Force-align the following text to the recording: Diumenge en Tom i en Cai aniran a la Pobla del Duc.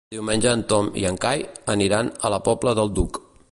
Diumenge 0.13 0.53
en 0.59 0.63
Tom 0.71 0.87
i 1.01 1.05
en 1.09 1.19
Cai 1.27 1.45
aniran 1.75 2.11
a 2.29 2.35
la 2.37 2.43
Pobla 2.51 2.77
del 2.81 2.93
Duc. 3.01 3.21